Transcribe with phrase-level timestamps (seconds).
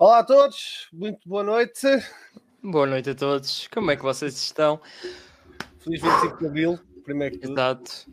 [0.00, 1.86] Olá a todos, muito boa noite.
[2.62, 3.68] Boa noite a todos.
[3.68, 4.80] Como é que vocês estão?
[5.78, 7.52] Feliz 25 de Abril, primeiro que tudo.
[7.52, 8.10] Exato.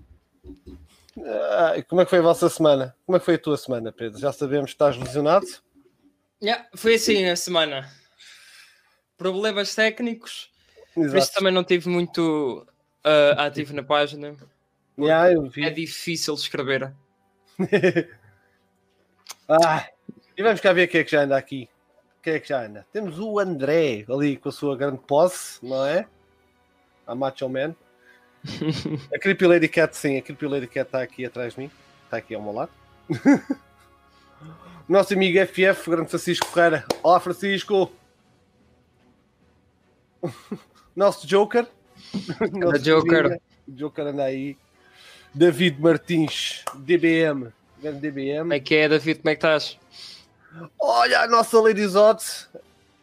[1.24, 2.94] Ah, e como é que foi a vossa semana?
[3.06, 4.20] Como é que foi a tua semana, Pedro?
[4.20, 5.48] Já sabemos que estás lesionado.
[6.44, 7.90] Yeah, foi assim a semana.
[9.18, 10.52] Problemas técnicos.
[10.94, 11.36] Por isso Exato.
[11.36, 12.68] também não tive muito
[13.02, 14.36] ah, ativo na página.
[15.00, 15.40] Yeah.
[15.56, 16.94] É difícil escrever.
[19.50, 19.88] Ah,
[20.36, 21.70] e vamos cá ver quem é que já anda aqui.
[22.28, 22.86] Quem é que já anda?
[22.92, 26.06] Temos o André ali com a sua grande posse, não é?
[27.08, 27.74] A Macho Man.
[29.16, 31.72] A Creepy Lady Cat, sim, a Creepy Lady Cat está aqui atrás de mim.
[32.04, 32.70] Está aqui ao meu lado.
[34.90, 36.84] Nosso amigo FF, grande Francisco Ferreira.
[37.02, 37.94] Olá, Francisco.
[40.94, 41.66] Nosso Joker.
[42.52, 43.40] Nosso Joker.
[43.70, 44.58] Joker anda aí.
[45.34, 47.54] David Martins, DBM.
[47.82, 48.40] Grande DBM.
[48.40, 49.20] Como é que é, David?
[49.20, 49.80] Como é que estás?
[50.80, 52.22] Olha a nossa Lady Zod,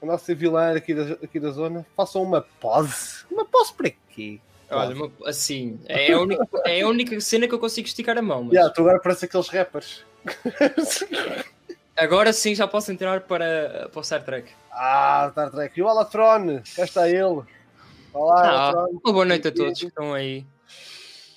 [0.02, 1.84] a nossa vilã aqui da, aqui da zona.
[1.96, 3.24] Façam uma pose.
[3.30, 4.40] Uma pose para quê?
[4.70, 8.22] Olha, uma- assim, é a, única, é a única cena que eu consigo esticar a
[8.22, 8.44] mão.
[8.44, 10.04] Mas Yeah, tu agora parece aqueles rappers.
[11.96, 14.50] agora sim já posso entrar para, para o Star Trek.
[14.72, 15.78] ah, Star Trek.
[15.78, 17.42] E o Alatron, cá está ele.
[18.12, 19.00] Olá, Ah, Alatron.
[19.04, 20.44] uma boa noite a todos que estão aí.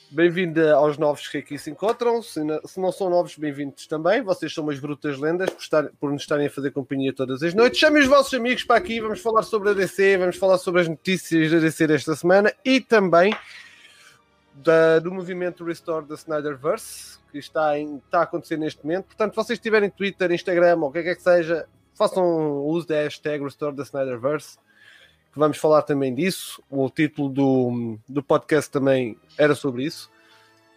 [0.10, 2.22] Bem-vindo aos novos que aqui se encontram.
[2.24, 4.22] Se não, se não são novos, bem-vindos também.
[4.22, 7.54] Vocês são umas brutas lendas por, estar, por nos estarem a fazer companhia todas as
[7.54, 7.78] noites.
[7.78, 9.02] Chamem os vossos amigos para aqui.
[9.02, 12.80] Vamos falar sobre a DC, vamos falar sobre as notícias da DC desta semana e
[12.80, 13.36] também
[14.54, 19.08] da- do movimento Restore da Snyderverse que está, em- está a acontecer neste momento.
[19.08, 23.44] Portanto, vocês tiverem Twitter, Instagram ou o que é que seja, façam uso da hashtag
[23.44, 24.58] Restore da Snyderverse
[25.38, 26.62] vamos falar também disso.
[26.70, 30.12] O título do, do podcast também era sobre isso,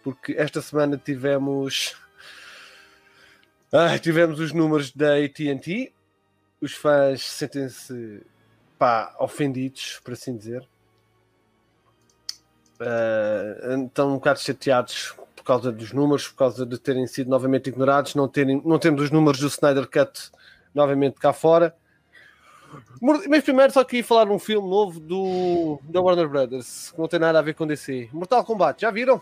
[0.03, 1.95] porque esta semana tivemos.
[3.73, 5.93] Ai, tivemos os números da ATT.
[6.61, 8.21] Os fãs sentem-se
[8.77, 10.67] pá, ofendidos, por assim dizer.
[12.79, 17.69] Ah, estão um bocado chateados por causa dos números, por causa de terem sido novamente
[17.69, 20.31] ignorados, não, terem, não temos os números do Snyder Cut
[20.73, 21.75] novamente cá fora.
[23.01, 27.07] Mas primeiro só queria falar de um filme novo do, da Warner Brothers, que não
[27.07, 28.09] tem nada a ver com DC.
[28.11, 29.21] Mortal Kombat, já viram?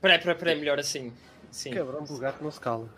[0.00, 1.12] Peraí, peraí, peraí, melhor assim.
[1.50, 1.72] Sim.
[1.72, 2.88] Cabrão, o gato não se cala.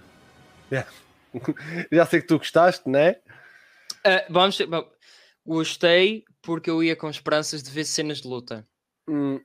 [0.70, 0.86] Já.
[1.90, 3.16] já sei que tu gostaste, né?
[4.04, 4.84] Ah, vamos, bom,
[5.46, 8.66] gostei porque eu ia com esperanças de ver cenas de luta.
[9.08, 9.40] Hum,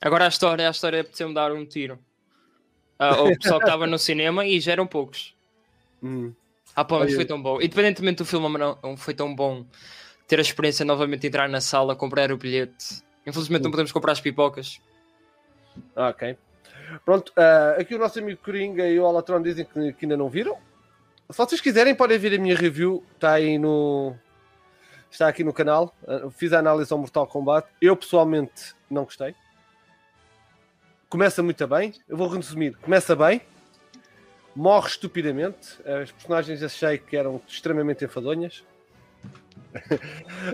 [0.00, 1.98] Agora a história, a história apeteceu-me dar um tiro.
[2.98, 5.34] Ah, o pessoal que estava no cinema e já eram poucos.
[6.04, 6.32] Hum.
[6.76, 7.60] Ah, pá, mas Olha- foi tão bom.
[7.60, 9.64] Independentemente do filme, não, foi tão bom
[10.26, 13.02] ter a experiência de novamente entrar na sala, comprar o bilhete.
[13.26, 14.80] Infelizmente não podemos comprar as pipocas.
[15.94, 16.36] Ah, ok.
[17.04, 20.28] Pronto, ah, aqui o nosso amigo Coringa e o Alatron dizem que, que ainda não
[20.28, 20.56] viram.
[21.30, 23.04] Se vocês quiserem, podem ver a minha review.
[23.14, 24.14] Está aí no.
[25.10, 25.94] Está aqui no canal.
[26.06, 27.68] Ah, fiz a análise ao Mortal Kombat.
[27.80, 29.34] Eu pessoalmente não gostei.
[31.08, 31.94] Começa muito bem.
[32.08, 32.76] Eu vou resumir.
[32.78, 33.40] Começa bem.
[34.54, 35.78] Morre estupidamente.
[35.84, 38.62] As personagens achei que eram extremamente enfadonhas.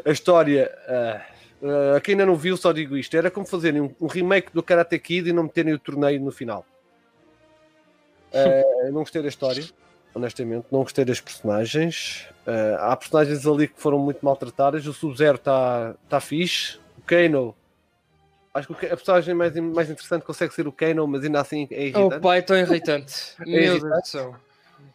[0.04, 0.70] a história.
[0.88, 4.50] ah, a quem ainda não viu, só digo isto: era como fazerem um, um remake
[4.52, 6.64] do Karate Kid e não meterem o torneio no final.
[8.32, 9.64] Ah, não gostei da história,
[10.14, 12.26] honestamente, não gostei das personagens.
[12.46, 14.86] Ah, há personagens ali que foram muito maltratadas.
[14.86, 16.78] O Sub-Zero está tá fixe.
[16.98, 17.54] O Kano,
[18.54, 21.66] acho que o a personagem mais, mais interessante consegue ser o Kano, mas ainda assim
[21.70, 22.14] é irritante.
[22.16, 23.34] Oh, pai, é tão irritante.
[23.46, 24.36] Meu Deus do céu.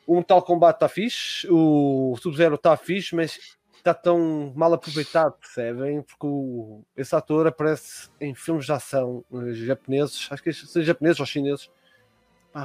[0.07, 6.02] O Kombat está fixe, o Sub-Zero está fixe, mas está tão mal aproveitado, percebem?
[6.02, 11.19] Porque o- esse ator aparece em filmes de ação eh, japoneses, acho que são japoneses
[11.19, 11.69] ou chineses,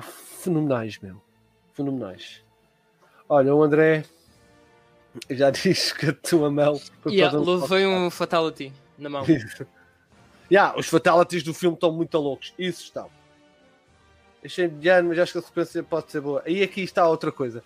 [0.03, 1.21] fenomenais, meu.
[1.73, 2.43] Fenomenais.
[3.29, 4.05] Olha, o André
[5.31, 6.51] já diz que a tua
[7.01, 9.27] foi Yeah, levei um fatality na mão.
[10.51, 12.53] Yeah, os fatalities do filme estão muito loucos.
[12.59, 13.09] Isso estão.
[14.45, 16.43] Achei mediano, mas acho que a sequência pode ser boa.
[16.47, 17.63] E aqui está outra coisa.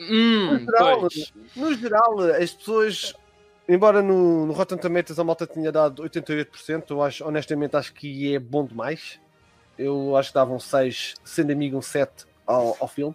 [0.00, 1.32] Hum, No geral, pois.
[1.54, 3.14] no geral, as pessoas,
[3.68, 8.34] embora no, no Rotten Tomatoes a malta tinha dado 88%, eu acho, honestamente acho que
[8.34, 9.20] é bom demais.
[9.78, 13.14] Eu acho que davam 6, sendo amigo um 7 ao, ao filme.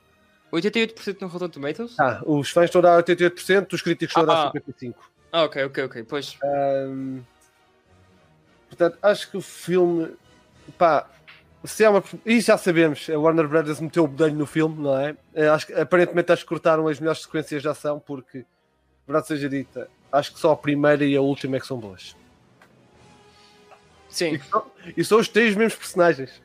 [0.54, 2.00] 88% no Rotten Tomatoes?
[2.00, 4.94] Ah, os fãs estão a dar 88%, os críticos estão a dar Ah, 55%.
[5.32, 6.04] Ah, ok, ok, ok.
[6.04, 6.38] Pois.
[6.44, 7.22] Ahm,
[8.72, 10.10] portanto, acho que o filme,
[10.78, 11.06] pá,
[11.66, 12.02] se é uma.
[12.26, 15.16] E já sabemos, a Warner Brothers meteu o bedelho no filme, não é?
[15.36, 18.46] Eh, Acho aparentemente, acho que cortaram as melhores sequências de ação, porque,
[19.06, 22.16] verdade seja dita, acho que só a primeira e a última é que são boas.
[24.10, 24.38] E, Sim.
[24.40, 24.66] que são-
[24.98, 26.42] e são os três mesmos personagens.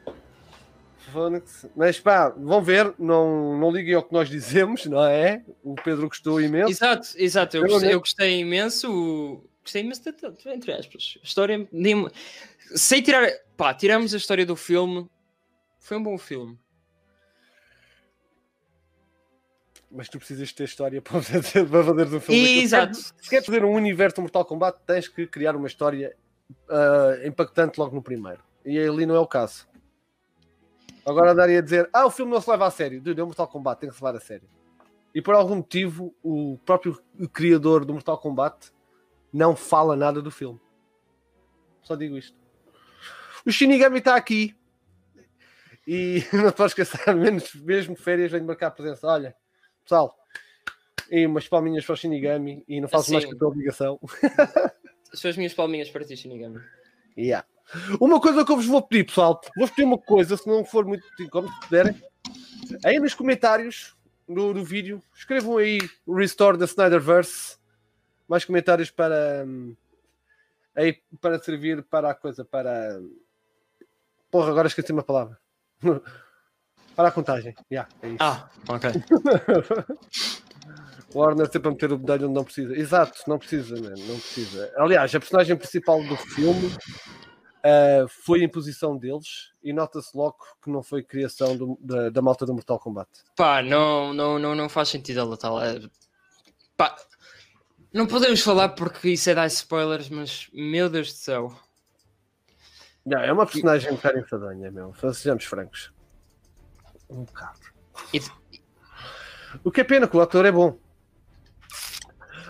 [1.75, 5.40] Mas pá, vão ver, não, não liguem ao que nós dizemos, não é?
[5.62, 6.70] O Pedro gostou imenso.
[6.70, 7.56] Exato, exato.
[7.56, 9.43] Eu, Eu gostei, eu gostei imenso.
[9.67, 11.19] Gostei imenso, de, de- entre aspas.
[11.21, 11.69] A história.
[11.73, 12.09] nem-
[12.77, 13.29] Sei tirar.
[13.57, 15.11] Pá, tiramos a história do filme.
[15.81, 16.57] Foi um bom filme.
[19.91, 21.63] Mas tu precisas ter história para fazer
[22.15, 22.61] um filme.
[22.63, 22.95] Exato.
[22.97, 26.17] Se queres fazer um universo de Mortal Kombat, tens que criar uma história
[26.69, 28.43] ah, impactante logo no primeiro.
[28.65, 29.67] E ali não é o caso.
[31.05, 33.01] Agora daria a dizer, ah, o filme não se leva a sério.
[33.01, 34.49] Dude, é um Mortal Kombat, tem que se levar a sério.
[35.15, 37.01] E por algum motivo, o próprio
[37.33, 38.71] criador do Mortal Kombat
[39.32, 40.61] não fala nada do filme.
[41.82, 42.37] Só digo isto.
[43.44, 44.55] O Shinigami está aqui.
[45.87, 49.06] E não te podes esquecer, menos, mesmo férias, vem marcar presença.
[49.06, 49.37] Olha,
[49.84, 50.17] pessoal,
[51.11, 53.31] e umas palminhas para o Shinigami e não faço mais Assim.
[53.31, 54.00] que a tua obrigação.
[55.12, 56.61] As suas minhas palminhas para ti, Shinigami.
[57.17, 57.46] Yeah.
[58.00, 60.84] Uma coisa que eu vos vou pedir, pessoal, vou pedir uma coisa, se não for
[60.84, 62.02] muito incómodo, se puderem,
[62.84, 63.96] aí nos comentários
[64.28, 67.56] do, do vídeo, escrevam aí o Restore da Snyderverse,
[68.28, 69.75] mais comentários para hum,
[70.75, 73.00] aí para servir para a coisa, para
[74.31, 75.38] porra, agora esqueci uma palavra.
[76.96, 77.55] para a contagem.
[77.70, 78.19] Yeah, é isso.
[78.20, 78.90] Ah, ok.
[81.14, 82.76] O Warner sempre a meter o medalho onde não precisa.
[82.76, 84.70] Exato, não precisa, man, não precisa.
[84.76, 86.70] Aliás, a personagem principal do filme
[87.64, 92.20] ah, foi em posição deles e nota-se logo que não foi criação do- da, da
[92.20, 93.08] malta do Mortal Kombat.
[93.34, 95.62] Pá, não, não, não, não faz sentido ela tal.
[95.62, 95.81] É...
[96.76, 96.94] Pá,
[97.93, 101.59] não podemos falar porque isso é dar spoilers, mas meu Deus do céu.
[103.05, 104.93] Não, é uma personagem um bocado enfadonha, meu.
[105.15, 105.93] Sejamos francos.
[107.09, 107.61] Um bocado.
[108.12, 108.21] E-
[109.62, 110.77] O que é pena que o ator é bom.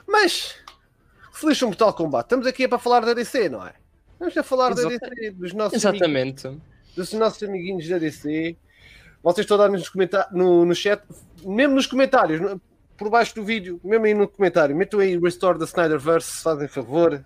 [0.07, 0.57] Mas,
[1.45, 3.75] lixa o Mortal Kombat, estamos aqui é para falar da DC, não é?
[4.19, 6.49] Vamos a falar da DC, dos nossos Exatamente.
[6.97, 8.57] dos nossos amiguinhos da DC.
[9.23, 11.03] Vocês estão a dar nos comentários, no, no chat,
[11.45, 12.41] mesmo nos comentários,
[12.97, 16.69] por baixo do vídeo, mesmo aí no comentário, metam aí Restore da Snyderverse, se fazem
[16.69, 17.25] favor.